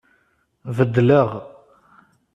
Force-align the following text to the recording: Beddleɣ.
Beddleɣ. 0.75 1.29